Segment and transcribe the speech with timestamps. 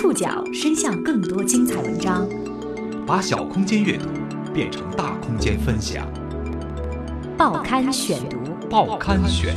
[0.00, 2.26] 触角伸向更多精彩文章，
[3.06, 4.06] 把小空间阅读
[4.50, 6.10] 变成大空间分享。
[7.36, 8.38] 报刊选读，
[8.70, 9.54] 报刊选。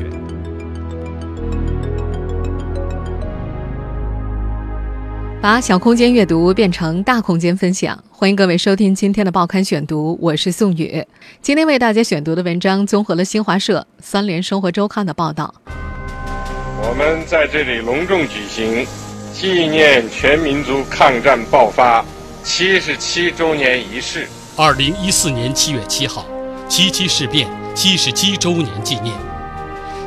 [5.41, 11.01] 把小空间阅读变成大空间分享，欢迎各位收听今天的报刊选读，我是宋宇。
[11.41, 15.55] 今天为大家选读的文章综合了新华社、三联生活周刊的报道。
[15.65, 18.85] 我们在这里隆重举行
[19.33, 22.05] 纪念全民族抗战爆发
[22.43, 24.27] 七十七周年仪式。
[24.55, 26.23] 二零一四年七月七号，
[26.69, 29.11] 七七事变七十七周年纪念。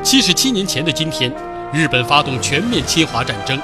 [0.01, 1.35] 七十七年前的今天，
[1.73, 3.61] 日本发动全面侵华战争。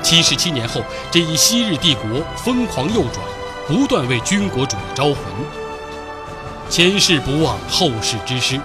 [0.00, 0.80] 七十七年后，
[1.10, 3.20] 这一昔日帝国疯狂右转，
[3.66, 5.16] 不断为军国主义招魂。
[6.70, 8.60] 前事不忘，后事之师，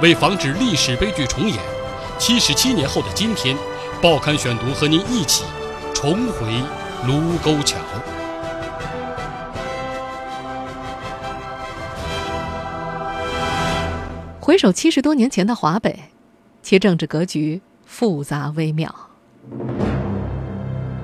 [0.00, 1.58] 为防止历史悲剧重演，
[2.18, 3.54] 七十七年后的今天，
[4.00, 5.44] 报刊选读和您一起
[6.04, 6.46] 重回
[7.06, 7.78] 卢沟桥。
[14.38, 15.98] 回首七十多年前的华北，
[16.60, 18.94] 其政治格局复杂微妙。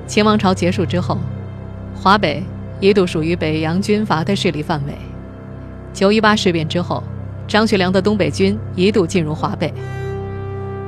[0.06, 1.16] 清王朝结束之后，
[1.94, 2.42] 华北
[2.78, 4.92] 一度属于北洋军阀的势力范围。
[5.94, 7.02] 九一八事变之后，
[7.48, 9.72] 张学良的东北军一度进入华北。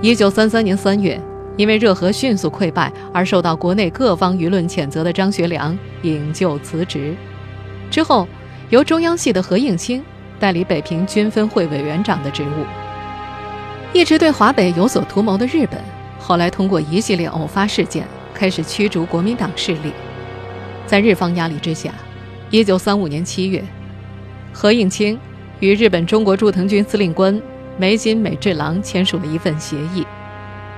[0.03, 1.19] 一九三三年三月，
[1.56, 7.14] 因为热河迅速溃败而受到国内各方舆论谴责的张学良引咎辞职。
[7.91, 8.27] 之后，
[8.70, 10.03] 由中央系的何应钦
[10.41, 12.64] 代理北平军分会委员长的职务。
[13.92, 15.78] 一直对华北有所图谋的日本，
[16.19, 18.06] 后来通过一系列偶发事件。
[18.34, 19.92] 开始驱逐国民党势力，
[20.84, 21.92] 在日方压力之下，
[22.50, 23.62] 一九三五年七月，
[24.53, 25.16] 何应钦
[25.61, 27.41] 与日本中国驻藤军司令官
[27.77, 30.05] 梅津美治郎签署了一份协议。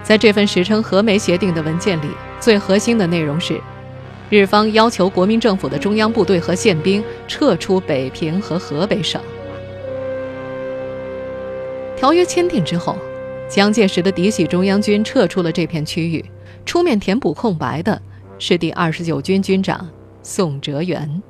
[0.05, 3.59] 在这份史称“和梅协定”的文件里，最核心的内容是，
[4.29, 9.19] 日方要求国民政府的中央部队和宪兵撤出北平和河北省。
[11.97, 12.99] 条约签订之后，
[13.49, 16.23] 蒋介石的嫡系中央军撤出了这片区域。
[16.67, 18.01] 出面填补空白的
[18.39, 19.87] 是第二十九军军长
[20.23, 21.23] 宋哲元。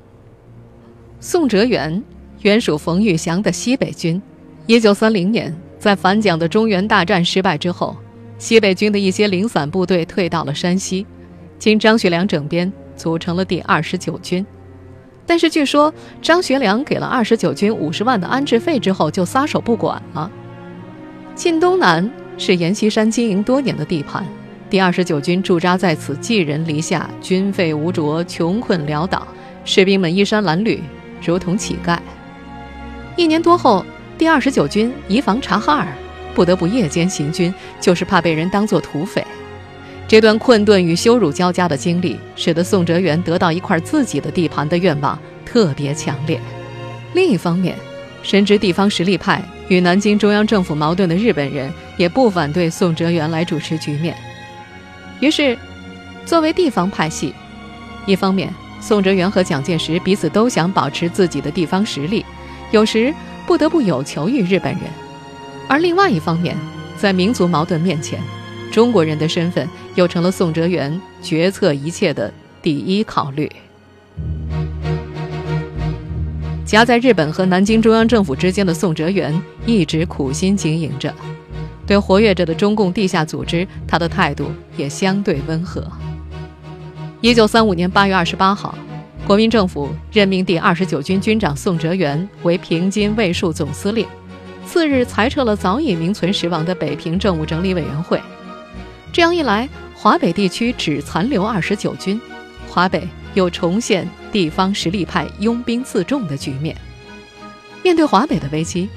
[1.19, 2.03] 宋哲元
[2.41, 4.21] 原属冯玉祥的西北军。
[4.65, 7.95] 一九三零年，在反蒋的中原大战失败之后，
[8.37, 11.05] 西北军的一些零散部队退到了山西，
[11.57, 14.45] 经张学良整编，组成了第二十九军。
[15.25, 15.91] 但是据说
[16.21, 20.29] 张学良给了二十九军五十万的安置费之后，就撒手不管了。
[21.33, 24.25] 晋东南是阎锡山经营多年的地盘。
[24.69, 29.25] 第二十九军驻扎在此，寄人篱下，军费无着，穷困潦倒，
[29.63, 30.79] 士兵们衣衫褴褛，
[31.25, 31.97] 如同乞丐。
[33.15, 33.85] 一年多后，
[34.17, 35.87] 第二十九军移防察哈尔，
[36.35, 37.51] 不得不夜间行军，
[37.81, 39.25] 就是怕被人当作土匪。
[40.07, 46.39] 这段困顿与羞辱交加的经历，使得宋哲元得到一块自己的地盘的愿望特别强烈。
[47.13, 47.75] 另一方面，
[48.21, 54.15] 深知地方实力派与南京中央政府矛盾的日本人，也不反对宋哲元来主持局面。
[55.21, 55.57] 于是，
[56.25, 57.33] 作为地方派系，
[58.05, 62.23] 一方面，宋哲元和蒋介石彼此都想保持自己的地方实力，
[62.69, 63.11] 有时
[63.47, 64.83] 不得不有求于日本人；
[65.67, 66.55] 而另外一方面，
[66.97, 68.19] 在民族矛盾面前，
[68.71, 72.31] 中国人的身份又成了宋哲元决策一切的
[72.61, 73.51] 第一考虑。
[76.65, 81.13] 夹在日本和南京中央政府之间的宋哲元一直苦心经营着。
[81.85, 85.85] 对活跃着的中共地下组织，他的态度也相对温和。
[87.21, 88.75] 一九三五年八月二十八号，
[89.27, 94.07] 国民政府任命第二十九军军长宋哲元为平津卫戍总司令，
[94.65, 98.19] 次日裁撤了早已名存实亡的北平政务整理委员会。
[99.13, 102.19] 这样一来，华北地区只残留二十九军，
[102.67, 106.75] 华北又重现地方实力派拥兵自重的局面。
[107.81, 108.89] 面对华北的危机，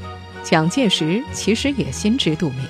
[0.42, 2.60] 蒋介石其实也心知肚明。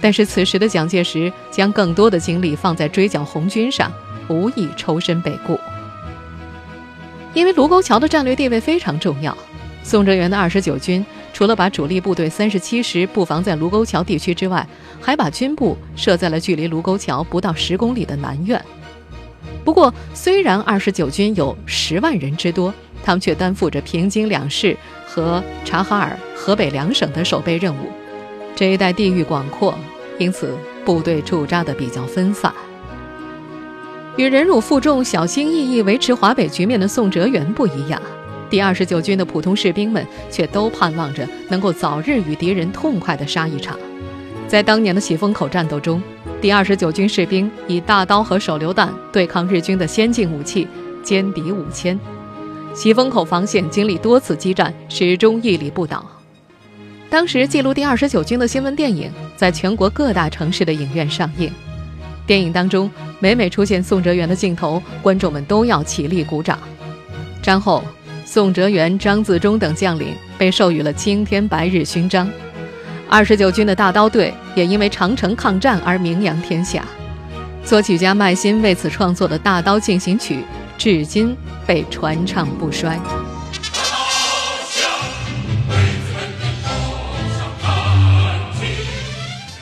[0.00, 3.92] 但是此时的蒋介石将更多的精力放在追剿红军上，
[4.28, 5.58] 无意抽身北顾。
[7.34, 9.36] 因为卢沟桥的战略地位非常重要，
[9.82, 11.04] 宋哲元的二十九军
[11.36, 14.66] 除了把主力部队三十七师布防在卢沟桥地区之外，
[15.02, 18.58] 还把军部设在了距离卢沟桥不到十公里的南苑。
[19.62, 22.72] 不过，虽然二十九军有十万人之多，
[23.04, 24.74] 他们却担负着平津两市
[25.06, 27.90] 和察哈尔、河北两省的守备任务。
[28.54, 29.78] 这一带地域广阔，
[30.18, 30.56] 因此
[30.86, 32.50] 部队驻扎的比较分散。
[34.16, 38.00] 与忍辱负重、小心翼翼维持华北局面的宋哲元不一样，
[38.48, 43.78] 第二十九军的普通士兵们却都盼望着能够早日与敌人痛快地杀一场。
[44.48, 46.00] 在当年的喜峰口战斗中，
[46.40, 50.64] 第第二十九军士兵以大刀和手榴弹对抗日军的先进武器，
[51.04, 51.98] 歼敌五千。
[52.72, 56.08] 喜峰口防线经历多次激战，始终屹立不倒。
[57.10, 61.50] 当时记录第二十九军的新闻电影在全国各大城市的影院上映。
[62.28, 62.88] 电影当中
[63.18, 66.56] 每每出现宋哲元的镜头，观众们都要起立鼓掌。
[67.42, 67.82] 战后，
[68.26, 72.28] 宋哲元、张自忠等将领被授予了青天白日勋章。
[73.08, 76.84] 二十九军的大刀队也因为长城抗战而名扬天下。
[77.64, 80.40] 作曲家麦新为此创作的大刀进行曲。
[80.76, 81.34] 至今
[81.66, 83.00] 被传唱不衰。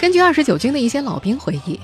[0.01, 1.79] 根据二十九军的一些老兵回忆，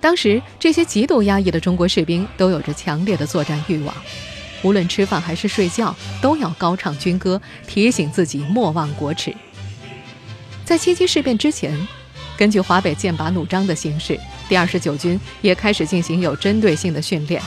[0.00, 3.94] 当时这些极度压抑的中国士兵都有着强烈的作战欲望，
[4.66, 9.32] 无论吃饭还是睡觉，都要高唱军歌，提醒自己莫忘国耻。
[10.64, 11.86] 在七七事变之前，
[12.36, 14.18] 根据华北剑拔弩张的形势，
[14.48, 17.40] 第二十九军也开始进行有针对性的训练。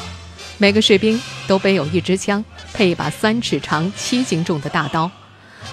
[0.58, 2.44] 每个士兵都背有一支枪，
[2.74, 5.12] 配一把三尺长、七斤重的大刀，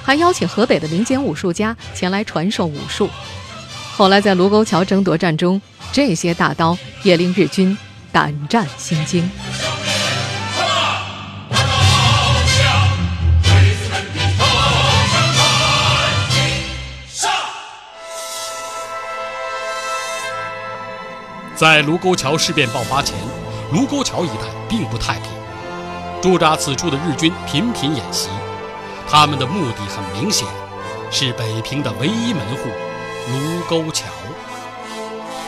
[0.03, 3.09] 还邀请河北的民间武术家前来传授武术。
[3.93, 7.79] 后来在卢沟桥争夺战中，这些大刀也令日军
[8.11, 9.31] 胆战心惊。
[21.57, 23.17] 在卢沟桥事变爆发前。
[23.73, 25.33] 卢沟桥一带并不太平，
[26.23, 28.29] 驻扎此处的日军频频演习，
[29.09, 30.47] 他们的目的很明显，
[31.11, 32.69] 是北平的唯一门户——
[33.33, 34.05] 卢沟桥。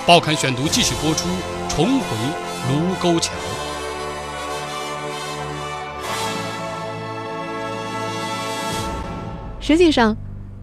[0.05, 1.29] 报刊选读继续播出，
[1.69, 2.07] 重回
[2.69, 3.31] 卢沟桥。
[9.61, 10.17] 实际上，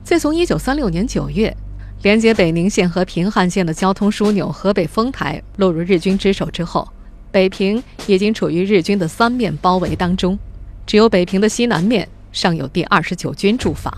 [0.03, 1.56] 自从1936年9月，
[2.01, 6.88] 连接北宁县和平汉县的交通枢纽河北丰台落入日军之手之后。
[7.31, 10.39] 北平已经处于日军的三面包围当中，
[10.86, 13.94] 只有北平的西南面尚有第二十九军驻防，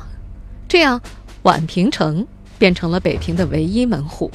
[0.67, 0.99] 这样
[1.44, 2.25] 宛平城
[2.57, 4.31] 变成了北平的唯一门户。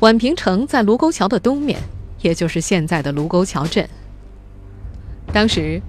[0.00, 1.78] 宛平城在卢沟桥的东面，
[2.22, 3.86] 也就是现在的卢沟桥镇。
[5.30, 5.82] 当时，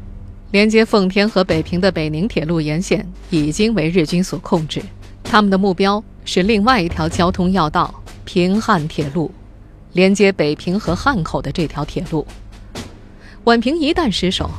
[0.51, 4.81] 连接奉天和北平的北宁铁路沿线已经为日军所控制，
[5.31, 9.31] 他们的目标是另外一条交通要道——平汉铁路。
[9.93, 12.27] 连接北平和汉口的这条铁路，
[13.45, 14.51] 宛平一旦失守，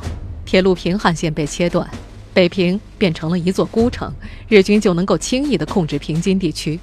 [0.43, 1.87] 铁路平汉线被切断，
[2.33, 4.11] 北平变成了一座孤城，
[4.47, 6.79] 日军就能够轻易地控制平津地区。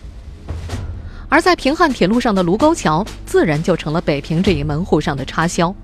[1.28, 5.74] 而在平汉铁路上的卢沟桥，自然就成了北平这一门户上的插销。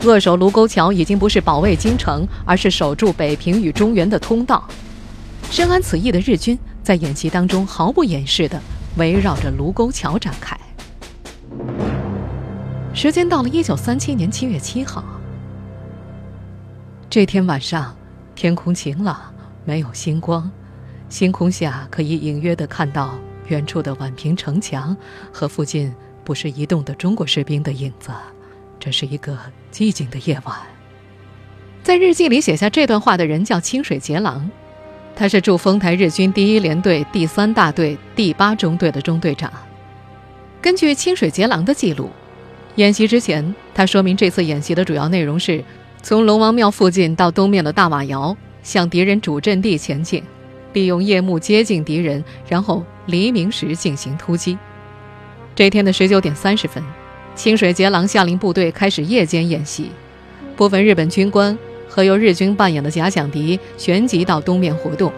[0.00, 4.62] 扼守卢沟桥已经不是保卫京城，而是守住北平与中原的通道。
[5.50, 8.62] 深谙此意的日军，在演习当中毫不掩饰地
[8.96, 10.56] 围绕着卢沟桥展开。
[12.94, 15.02] 时间到了一九三七年七月七号，
[17.10, 17.92] 这天晚上，
[18.36, 19.34] 天空晴朗，
[19.64, 20.48] 没有星光，
[21.08, 23.18] 星空下可以隐约的看到
[23.48, 24.96] 远处的宛平城墙
[25.32, 25.92] 和附近
[26.22, 28.12] 不时移动的中国士兵的影子。
[28.78, 29.36] 这是一个
[29.72, 30.56] 寂静的夜晚。
[31.82, 34.48] 在日记里写下这段话的人叫清水节郎，
[35.16, 39.50] 他是驻丰台日军第一联队第三大队第八中队的中队长。
[40.60, 42.10] 根据清水节郎的记录。
[42.76, 45.64] 演习之前，他说明这次演习的主要内容是
[46.02, 50.22] 从龙王庙附近到东面的大瓦窑，向敌人主阵地前进，
[50.74, 54.58] 利用夜幕接近敌人，然后黎明时进行突击。
[55.54, 56.84] 这天的十九点三十分，
[57.34, 59.90] 清水节郎下令部队开始夜间演习，
[60.54, 61.56] 部分日本军官
[61.96, 65.10] 和由日军扮演的假想敌旋即到东面活动。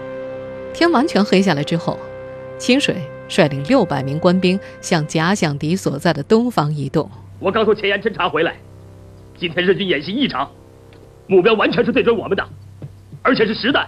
[0.73, 1.99] 天完全黑下来之后，
[2.57, 2.95] 清水
[3.29, 7.11] 率领六百名官兵向假想敌所在的东方移动。
[7.41, 8.55] 我刚从前沿侦察回来，
[9.37, 10.49] 今天日军演习异常，
[11.27, 12.49] 目标完全是对准我们的，
[13.23, 13.85] 而且是实弹。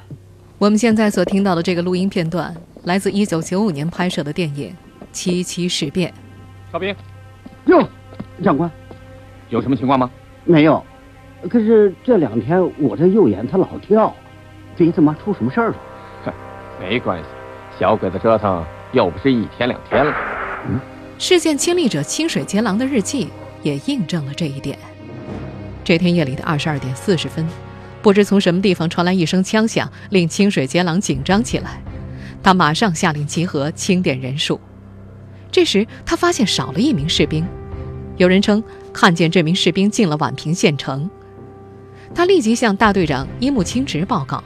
[0.59, 4.69] 我们现在所听到的这个录音片段，来自一九九五年拍摄的电影
[5.13, 6.11] 《七七事变》。
[6.73, 6.93] 哨兵，
[7.67, 7.89] 哟，
[8.43, 8.69] 长官，
[9.49, 10.11] 有什么情况吗？
[10.45, 10.85] 没有，
[11.49, 14.15] 可是这两天我这右眼它老跳，
[14.77, 15.77] 鼻子妈出什么事儿了？
[16.25, 16.33] 哼，
[16.81, 17.25] 没关系，
[17.79, 20.15] 小鬼子折腾又不是一天两天了。
[20.69, 20.79] 嗯。
[21.19, 23.29] 事件亲历者清水节郎的日记
[23.63, 24.79] 也印证了这一点。
[25.85, 27.47] 这天夜里的二十二点四十分，
[28.01, 31.83] 不知从什么地方传来一声枪响，令清水节郎紧张起来。
[32.43, 34.59] 他马上下令集合，清点人数。
[35.51, 37.47] 这时，他发现少了一名士兵。
[38.17, 41.11] 有人称看见这名士兵进了宛平县城。
[42.15, 44.43] 他立即向大队长伊木清直报告。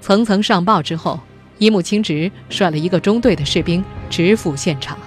[0.00, 1.20] 层层上报之后，
[1.58, 4.98] 伊木清直率了一个中队的士兵直赴现场。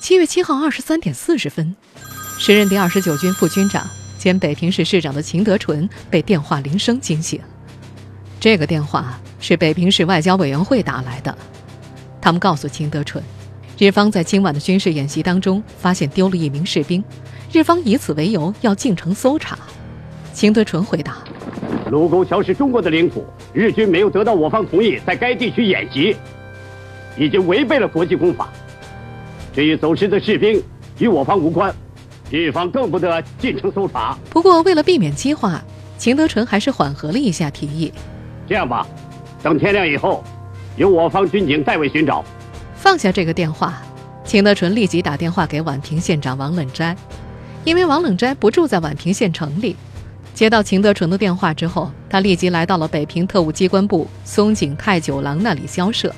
[0.00, 1.74] 七月七号二十三点四十分，
[2.38, 3.86] 时任第二十九军副军长
[4.18, 7.40] 兼北平市市长的秦德纯被电话铃声惊醒。
[8.40, 11.36] 这个电话是北平市外交委员会打来的，
[12.20, 13.22] 他们告诉秦德纯，
[13.78, 17.02] 日方在今晚的军事演习当中发现丢了一名士兵，
[17.52, 19.58] 日方以此为由要进城搜查。
[20.32, 21.18] 秦德纯回答
[21.92, 26.16] ：“卢沟桥是中国的领土，日军没有得到我方同意在该地区演习，
[27.18, 28.48] 已经违背了国际公法。
[29.54, 30.62] 至于走失的士兵，
[30.98, 31.74] 与我方无关，
[32.30, 35.62] 日方更不得进城搜查。”不过，为了避免激化，
[35.98, 37.92] 秦德纯还是缓和了一下提议。
[38.48, 38.86] 这样吧，
[39.42, 40.24] 等天亮以后，
[40.76, 42.24] 由我方军警代为寻找。
[42.74, 43.82] 放下这个电话，
[44.24, 46.96] 秦德纯立即打电话给宛平县长王冷斋，
[47.64, 49.76] 因为王冷斋不住在宛平县城里。
[50.34, 56.12] 接到秦德纯的电话之后，他立即来到了北平特务机关部松井太久郎那里交涉。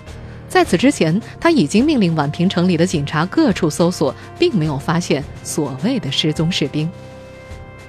[0.48, 6.88] 在此之前，他已经命令宛平城里的警察各处搜索，并没有发现所谓的失踪士兵。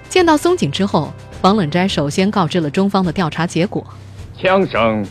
[0.10, 3.86] 见到松井之后，王冷斋首先告知了中方的调查结果。
[4.36, 5.06] 枪声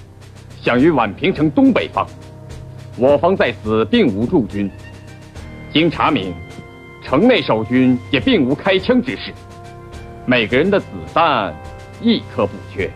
[0.60, 2.04] 响于宛平城东北方，
[2.96, 4.68] 我方在此并无驻军。
[5.72, 6.34] 经查明，
[7.04, 9.32] 城内守军也并无开枪之势。
[10.26, 11.54] 每个人的子弹
[12.00, 12.90] 一颗不缺。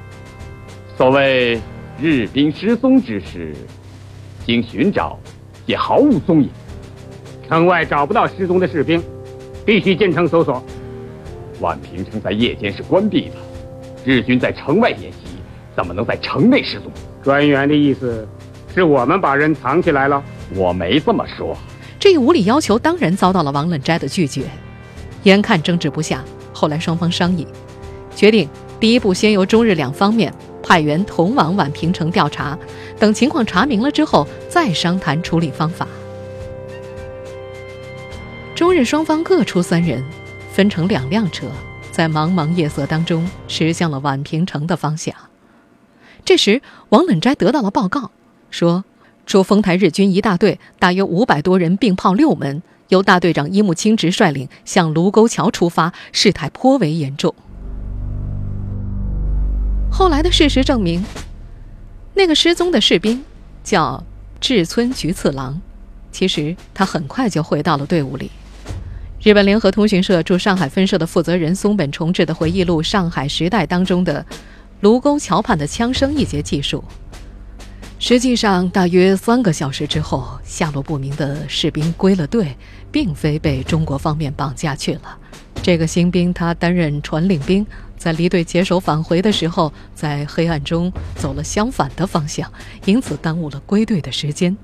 [0.96, 1.60] 所谓
[2.00, 3.54] 日兵失踪之事，
[4.46, 5.18] 经寻找
[5.66, 6.48] 也毫无踪影。
[7.46, 9.00] 城外找不到失踪的士兵，
[9.64, 10.62] 必须进城搜索。
[11.60, 13.34] 宛平城在夜间是关闭的，
[14.04, 15.18] 日军在城外演习。
[15.76, 16.90] 怎么能在城内失踪？
[17.22, 18.26] 专员的意思
[18.74, 20.22] 是我们把人藏起来了？
[20.54, 21.56] 我没这么说。
[22.08, 24.44] 这一无理要求当然遭到了王冷斋的拒绝。
[25.24, 26.24] 眼看争执不下，
[26.54, 27.46] 后来双方商议，
[28.16, 28.48] 决定
[28.80, 32.58] 第一步先由中日两方面派员同往宛平城调查，
[32.98, 35.86] 等情况查明了之后再商谈处理方法。
[38.54, 40.02] 中日双方各出三人，
[40.50, 41.46] 分成两辆车，
[41.92, 45.14] 在茫茫夜色当中驶向了宛平城的方向。
[46.24, 48.10] 这时，王冷斋得到了报告，
[48.50, 48.86] 说
[49.28, 57.34] 说丰台日军一大队，大约五百多人，并炮六门，由大队长伊木清直率领向卢沟桥出发，事态颇为严重。
[59.90, 61.04] 后来的事实证明，
[62.14, 63.22] 那个失踪的士兵
[63.62, 64.02] 叫
[64.40, 65.60] 志村菊次郎，
[66.10, 68.30] 其实他很快就回到了队伍里。
[69.22, 74.24] 日本联合通讯社驻上海分社的负责人松本重治的回忆录《上海时代》当中的。
[74.80, 76.84] 卢沟桥畔的枪声一节记述，
[78.00, 82.56] 实际上大约三个小时之后，下落不明的士兵归了队，
[82.92, 85.18] 并非被中国方面绑架去了。
[85.62, 92.50] 这个新兵他担任传令兵，在离队解手返回的时候，在黑暗中走了相反的方向，
[92.84, 94.56] 因此耽误了归队的时间。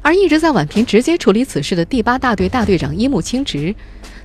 [0.00, 3.74] 而一直在宛平直接处理此事的第八大队大队长伊木清直，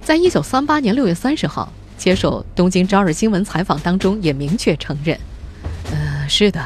[0.01, 1.71] 在一九三八年六月三十号。
[1.97, 5.19] 接受东京朝日新闻采访当中也明确承认，
[5.91, 6.61] 呃，是的，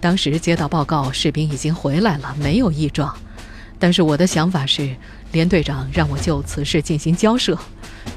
[0.00, 3.14] 当时接到报告，士兵已经回来了，没有异状。
[3.78, 4.94] 但是我的想法是，
[5.32, 7.58] 连队长让我就此事进行交涉。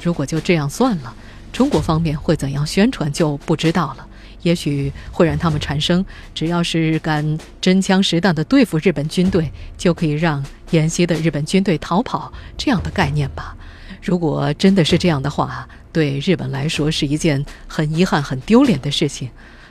[0.02, 1.14] 如果就这样算了，
[1.52, 4.08] 中国方面会怎样宣传就不知道了。
[4.42, 13.56] 也许会让他们产生，只要是敢真枪实弹地对付日本军队，就可以让演习的日本军队逃跑这样的概念吧。
[14.02, 19.30] 如果真的是这样的话，对日本来说是一件很遗憾、很丢脸的事情，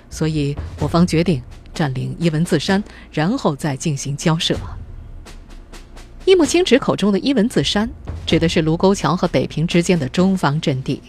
[0.08, 1.42] 所以我方决定
[1.74, 4.56] 占领伊文字山，然后再进行交涉。
[6.24, 7.90] 伊木清直口中的伊文字山，
[8.26, 11.02] 指的是卢沟桥和北平之间的中方阵地。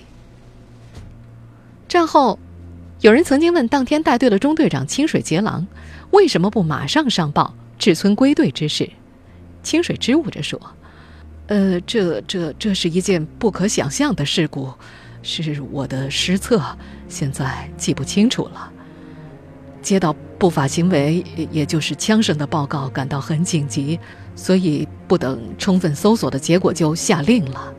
[1.87, 2.39] 战后，
[3.01, 5.67] 有人曾经问当天带队的中队长清水节郎，
[6.11, 8.89] 为什么不马上上报志村归队之事？
[9.61, 10.59] 清水支吾着说。
[11.47, 14.71] 呃，这这这是一件不可想象的事故，
[15.21, 16.63] 是我的失策，
[17.09, 18.70] 现在记不清楚了。
[19.81, 24.00] 接到不法行为，也就是枪声的报告，感到很紧急，
[24.35, 27.73] 所以不等充分搜索的结果就下令了。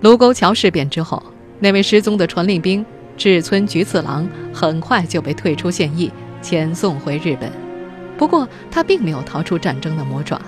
[0.00, 1.22] 卢沟桥事变之后，
[1.58, 2.84] 那位失踪的传令兵
[3.16, 7.50] 志村菊次郎很快就被退出现役，遣送回日本。
[8.18, 10.40] 不过，他并没有逃出战争的魔爪。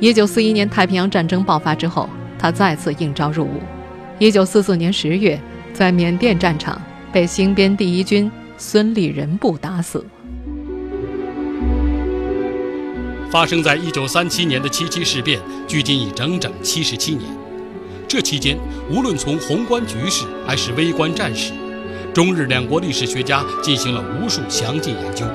[0.00, 3.60] 一九四一年太平洋战争爆发之后，他再次应召入伍。
[4.18, 5.40] 一九四四年十月，
[5.72, 6.80] 在缅甸战场
[7.12, 10.04] 被新编第一军孙立人部打死。
[13.30, 17.28] 发生在一九三七年的七七事变，距今已整整七十七年。
[18.06, 18.56] 这期间，
[18.88, 21.52] 无论从宏观局势还是微观战史，
[22.12, 25.26] 中日两国历史学家进行了无数详尽研究。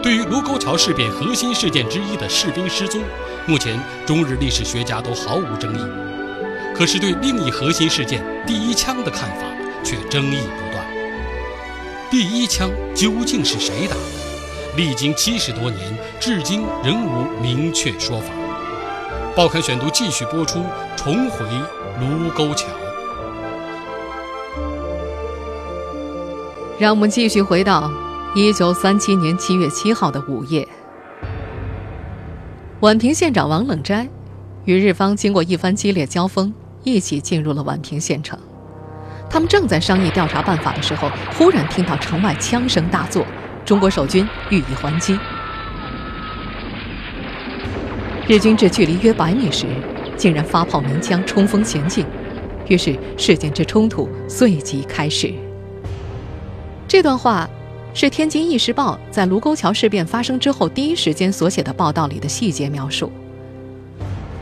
[0.00, 3.00] 对于卢沟桥事变核心事件之一的士兵失踪，
[3.48, 3.76] 目前
[4.06, 5.82] 中日历史学家都毫无争议。
[6.74, 9.44] 可是对另一核心事件“第一枪”的看法
[9.82, 10.71] 却争议不断。
[12.12, 14.00] 第一枪究竟是谁打的？
[14.76, 18.26] 历经七十多年，至今仍无明确说法。
[19.34, 20.62] 报刊选读继续播出，
[20.94, 21.46] 重回
[21.98, 22.68] 卢沟桥。
[26.78, 27.90] 让我们继续回到
[28.34, 30.68] 一九三七年七月七号的午夜，
[32.82, 34.06] 宛平县长王冷斋
[34.66, 36.52] 与日方经过一番激烈交锋，
[36.84, 38.38] 一起进入了宛平县城。
[39.32, 43.26] 他们正在商议调查办法的时候，忽然听到城外枪声大作，
[43.64, 45.18] 中国守军予以还击。
[48.28, 49.64] 日军至距离约百米时，
[50.18, 52.04] 竟然发炮鸣枪冲锋前进，
[52.68, 55.32] 于是事件之冲突随即开始。
[56.86, 57.48] 这段话
[57.94, 63.10] 是天津《意时报》在卢沟桥事变发生之后第一时间所写的报道里的细节描述。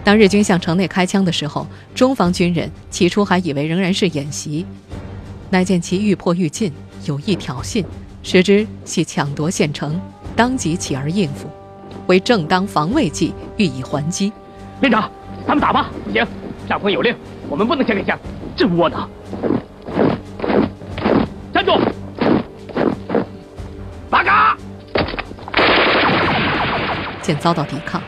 [0.03, 4.67] 当日军向城内开枪的时候，中方军人起初还以为仍然是演习，
[5.51, 6.73] 乃见其愈迫愈近，
[7.05, 7.85] 有意挑衅，
[8.23, 10.01] 实之系抢夺县城，
[10.35, 11.49] 当即起而应付。
[12.07, 14.33] 为正当防卫计，予以还击。
[14.81, 15.09] 连长，
[15.47, 15.91] 咱们打吧！
[16.05, 16.27] 不行，
[16.67, 17.15] 长官有令，
[17.49, 18.19] 我们不能先开枪，
[18.57, 19.09] 这窝囊！
[21.53, 21.73] 站住！
[24.09, 24.57] 八嘎！
[27.23, 28.03] 见遭到抵抗，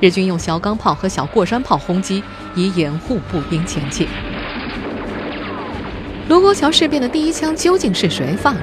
[0.00, 2.22] 日军用小钢炮和小过山炮轰击，
[2.54, 4.06] 以掩护步兵前进。
[6.28, 8.60] 卢沟桥事变的第一枪究竟是谁放的？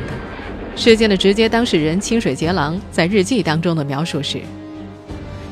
[0.76, 4.42] 事件的直接当事人清水节郎在日记当中的描述是。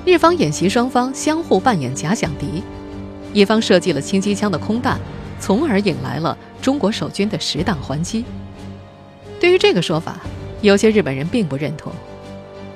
[0.06, 2.62] 日方演习双方相互扮演假想敌，
[3.34, 5.00] 一方设计了轻机枪的空弹，
[5.40, 8.26] 从而引来了中国守军的实弹还击。
[9.40, 10.18] 对于这个说法，
[10.62, 11.92] 有些日本人并不认同。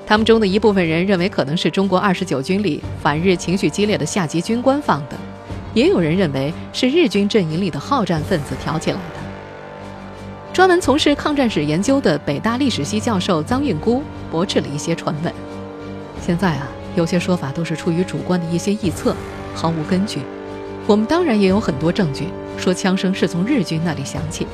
[0.08, 5.16] 他们中的一部分人认为可能是中国二十九军里反日情绪激烈的下级军官放的，
[5.74, 9.20] 也有人认为是日军阵营里的好战分子挑起来的。
[10.50, 15.30] 专门从事抗战史研究的北大历史系教授臧运孤驳斥了一些传闻。
[16.22, 16.66] 现在啊。
[16.96, 19.14] 有些说法都是出于主观的一些臆测，
[19.54, 20.18] 毫无根据。
[20.84, 22.24] 我们当然也有很多证据
[22.56, 24.50] 说枪声是从日军那里响起的。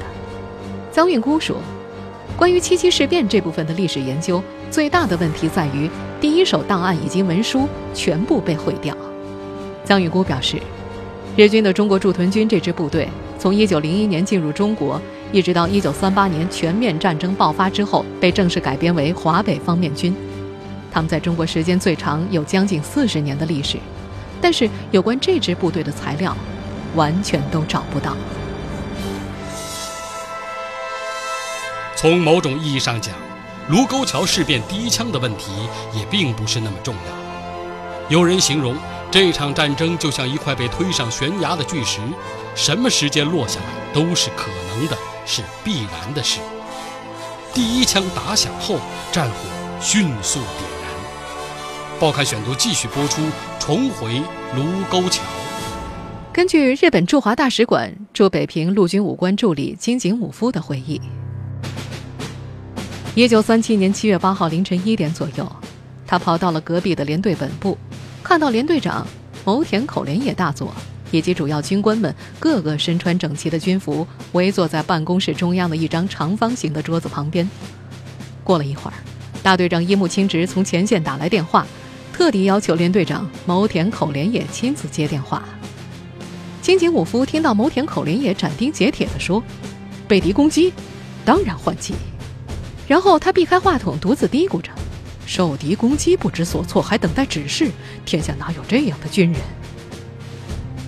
[0.92, 1.56] 臧运孤说，
[2.36, 4.42] 关于七七事变这部分的历史研究，
[4.74, 5.88] 最大的问题在于
[6.20, 8.92] 第一手档案以及文书全部被毁掉。
[9.86, 10.60] 臧运孤表示，
[11.36, 13.08] 日军的中国驻屯军这支部队
[13.38, 20.12] 从1901年进入中国，一直到1938年全面战争爆发之后，被正式改编为华北方面军。
[20.90, 23.78] 他们在中国时间最长，有将近四十年的历史，
[24.40, 26.36] 但是有关这支部队的材料，
[26.96, 28.16] 完全都找不到。
[31.94, 33.14] 从某种意义上讲，
[33.70, 35.52] 卢沟桥事变第一枪的问题
[35.96, 38.08] 也并不是那么重要。
[38.10, 38.76] 有人形容
[39.10, 42.00] 这场战争就像一块被推上悬崖的巨石，
[42.54, 46.40] 什么时间落下来都是可能的，是必然的事。
[47.54, 48.78] 第一枪打响后，
[49.10, 49.36] 战火
[49.80, 52.00] 迅速点燃。
[52.00, 53.22] 报刊选读继续播出，
[53.58, 54.20] 重回
[54.54, 55.22] 卢沟桥。
[56.32, 61.00] 根据日本驻华大使馆驻北平陆军武官助理金井武夫的回忆，
[63.16, 65.48] 一九三七年七月八号凌晨一点左右，
[66.04, 67.78] 他跑到了隔壁的连队本部，
[68.24, 69.06] 看到连队长
[69.44, 70.74] 牟田口连野大佐
[71.12, 77.48] 以及主要军官们个个身穿整齐的军服，围坐在办公室中央的一张长方形的桌子旁边。
[78.42, 78.94] 过了一会儿，
[79.44, 81.64] 大队长伊木清直从前线打来电话。
[82.12, 85.42] 特地要求连队长牟田口连野亲自接电话。
[86.62, 89.42] 金井武夫听到牟田口连野斩钉截铁地说
[90.06, 90.72] ：“被敌攻击，
[91.24, 91.94] 当然还击。”
[92.86, 94.70] 然后他避开话筒，独自嘀咕着
[95.26, 97.70] ：“受敌攻击不知所措，还等待指示，
[98.04, 99.40] 天下哪有这样的军人？”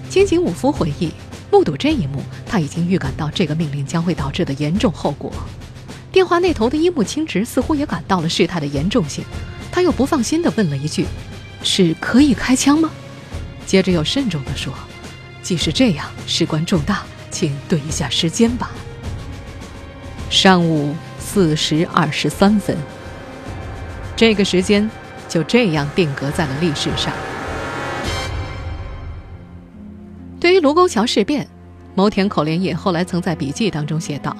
[0.08, 1.10] 金井武夫回忆，
[1.50, 5.32] 目睹这一幕，他已经预感到这个命令将会导致的严重后果。
[6.12, 9.24] 电话那头的樱木清直似乎也感到了事态的严重性。
[9.70, 11.04] 他又不放心地问了一句
[11.62, 12.90] ：“是可以开枪吗？”
[13.66, 14.72] 接着又慎重地说
[15.42, 18.70] ：“既是这样，事关重大，请对一下时间吧。”
[20.30, 20.94] 上午
[21.26, 22.76] 四时二十三分，
[24.14, 24.88] 这个时间
[25.28, 27.12] 就这样定格在了历史上。
[30.38, 31.48] 对于卢沟桥事变，
[31.96, 34.34] 牟田口连野后来曾在笔记当中写道：“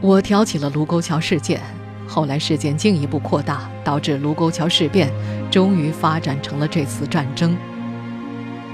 [0.00, 1.60] 我挑起了卢沟桥事件。”
[2.08, 5.12] 后来事件进一步扩大，导致卢沟桥事变，
[5.50, 7.54] 终于发展成了这次战争。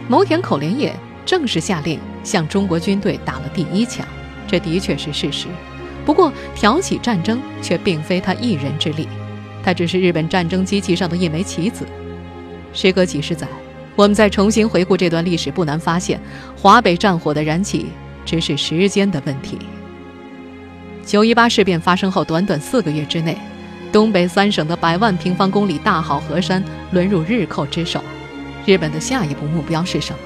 [0.09, 0.95] 牟田口连野
[1.27, 4.07] 正式下令向中国军队打了第一枪，
[4.47, 5.49] 这的确是事实。
[6.07, 9.07] 不过挑起战争却并非他一人之力，
[9.63, 11.85] 他只是日本战争机器上的一枚棋子。
[12.73, 13.47] 时隔几十载，
[13.97, 16.21] 我们再重新回顾这段历史，不难发现，
[16.57, 17.87] 华北战火的燃起
[18.25, 19.59] 只是时间的问题。
[21.05, 23.37] 九一八事变发生后，短短四个月之内，
[23.91, 28.01] 东北三省的百万平方公里大好河山沦入日寇之手。
[28.65, 30.19] 日本的下一步目标是什么？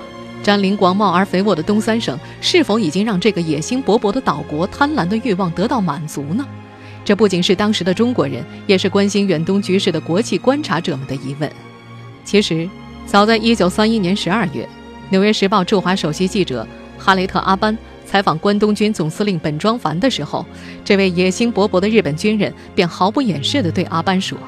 [0.42, 6.46] 占领广袤而肥沃的东三省，是否已经让这个野心勃勃的岛国贪婪的欲望得到满足呢？
[7.04, 11.50] 这不仅是当时的中国人，也是关心远东局势的国际观察者们的疑问。
[12.24, 12.68] 其实，
[13.06, 14.64] 早在1931年12月，
[15.10, 16.66] 《纽约时报》驻华首席记者
[16.98, 17.76] 哈雷特·阿班
[18.06, 20.44] 采访关东军总司令本庄繁的时候，
[20.84, 24.38] 这位野心勃勃的日本军人便毫不掩饰地对阿班说：“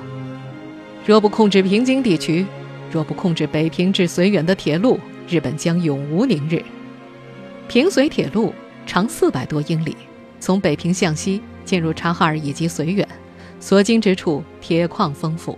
[1.07, 2.47] 若不控制平津地区，
[2.91, 6.63] 若不控制北平至绥远的铁路，日本将永无宁日。
[7.69, 8.55] 平绥铁路
[8.87, 9.97] 长四百多英里，
[10.41, 13.07] 从北平向西。”进入察哈尔以及绥远，
[13.61, 15.57] 所经之处铁矿丰富。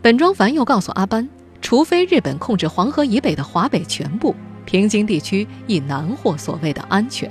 [0.00, 1.28] 本庄繁又告诉阿班，
[1.60, 4.32] 除非日本控制黄河以北的华北全部，
[4.64, 7.28] 平津地区亦难获所谓的安全。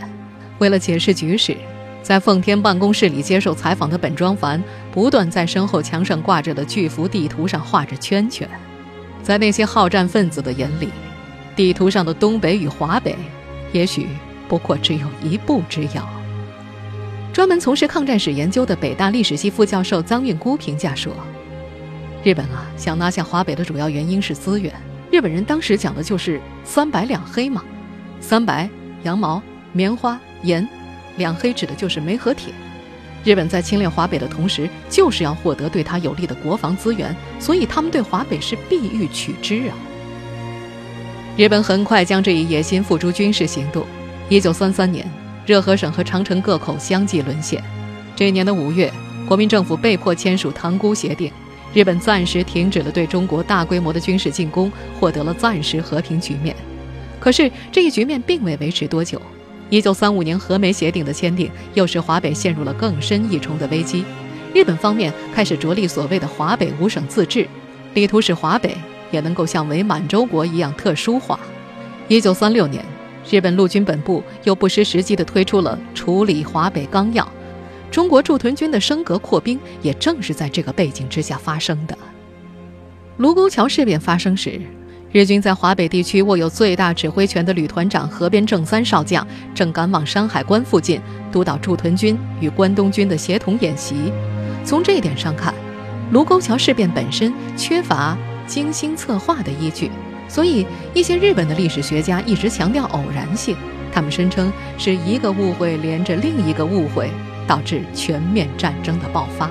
[0.60, 1.56] 为了解释局势，
[2.04, 8.48] 在奉天办公室里接受采访的本庄繁不断在身后墙上挂着的巨幅地图上画着圈圈。
[9.24, 10.90] 在那些好战分子的眼里，
[11.62, 13.16] 地图上的东北与华北，
[13.72, 14.08] 也许
[14.48, 16.10] 不过只有一步之遥。
[17.32, 21.14] 专门从事抗战史研究的北大历史系副教授臧运沽评价说
[22.26, 24.74] ：“日本啊，想拿下华北的主要原因是资源。
[25.12, 27.64] 日本人当时讲的就是三白两黑嘛，
[28.20, 28.68] 三白
[29.04, 29.40] 羊毛、
[29.72, 30.68] 棉花、盐，
[31.18, 32.52] 两黑指的就是煤和铁。
[33.24, 39.78] 日本在侵略华北的同时，就是要获得对他有利的国防资源，所以他们对华北是必欲取之啊。
[41.38, 43.86] 日本很快将这一野心付诸军事行动。
[44.30, 45.06] 一九三三年。”
[45.44, 47.62] 热河省和长城各口相继沦陷。
[48.16, 48.90] 这一年的五月，
[49.28, 51.30] 国民政府被迫签署《塘沽协定》，
[51.74, 56.56] 日本暂时停止了对中国大规模的军事进攻，获得了暂时和平局面。
[57.20, 59.20] 可是，这一局面并未维持多久。
[59.72, 64.06] 一九三五年和美协定的签订，又使华北陷入了更深一重的危机。
[64.54, 67.48] 日本方面开始着力所谓的华北五省自治，
[67.96, 68.78] 力图使华北
[69.12, 71.40] 也能够像伪满洲国一样特殊化。
[72.08, 72.84] 一九三六年。
[73.30, 77.26] 日本陆军本部又不失时机地推出了处理华北纲要，
[77.92, 81.96] 中国驻屯军的升格扩兵也正是在这个背景之下发生的。
[83.18, 84.60] 卢沟桥事变发生时，
[85.12, 91.00] 日军在华北地区握有最大指挥权的旅团长河边正三少将正赶往山海关附近
[91.32, 94.12] 督导驻屯军与关东军的协同演习。
[94.66, 95.54] 从这一点上看，
[96.12, 98.18] 卢沟桥事变本身缺乏
[98.52, 99.90] 精心策划的依据。
[100.28, 103.56] 所以，一些日本的历史学家一直强调偶然性。
[103.94, 107.10] 他们声称是一个误会连着另一个误会，
[107.48, 109.50] 导致全面战争的爆发。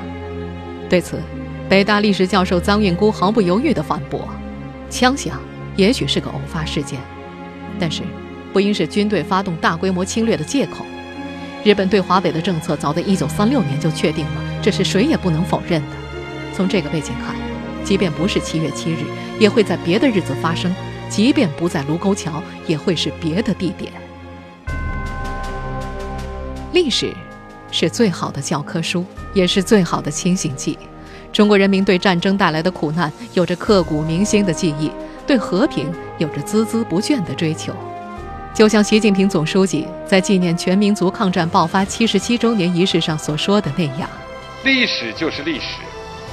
[0.88, 1.18] 对此，
[1.68, 4.28] 北大历史教授臧运姑毫不犹豫地反驳
[4.90, 5.40] ：“枪响
[5.76, 6.98] 也许是个偶发事件，
[7.78, 8.02] 但是
[8.52, 10.84] 不应是军队发动大规模侵略的借口。
[11.62, 15.96] 日本对华北的政策早在1936年就确定了，这是谁也不能否认的。
[16.54, 17.34] 从这个背景看。”
[17.84, 18.98] 即便不是七月七日，
[19.38, 20.70] 也会在别的日子发生；
[21.08, 23.92] 即便不在卢沟桥，也会是别的地点。
[26.72, 27.12] 历史
[27.72, 30.78] 是最好的教科书，也是最好的清醒剂。
[31.32, 34.90] 中国人民对战争带来的苦难有着刻骨铭心的记忆，
[35.26, 37.74] 对和平有着孜孜不倦的追求。
[38.52, 44.10] 就像习近平总书记在纪念全民族抗战爆发七十七周年仪式上所说的那样
[44.64, 45.76] ：“历史就是历史，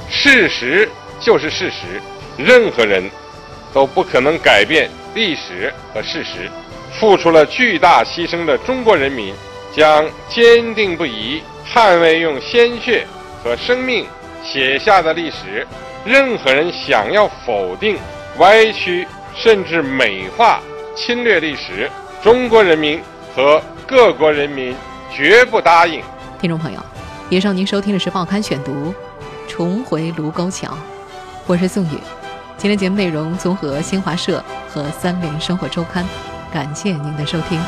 [0.08, 0.88] 事实。”
[1.20, 2.00] 就是事实，
[2.36, 3.10] 任何人
[3.72, 6.50] 都不可能改变历史和事实。
[6.98, 9.34] 付出了巨大牺牲的中国人民
[9.76, 13.06] 将坚定不移捍卫用鲜血
[13.44, 14.06] 和生命
[14.42, 15.66] 写下的历史。
[16.04, 17.98] 任何人想要否定、
[18.38, 20.60] 歪曲甚至美化
[20.96, 21.90] 侵略历史，
[22.22, 23.00] 中国人民
[23.36, 24.74] 和各国人民
[25.14, 26.02] 绝不答应。
[26.40, 26.80] 听众朋友，
[27.28, 28.72] 以上您收听的是《报刊选读》，
[29.46, 30.76] 重回卢沟桥。
[31.48, 31.98] 我是宋宇，
[32.58, 36.06] 今天节目内容综合新华社和三联生活周刊，
[36.52, 37.58] 感谢您的收听。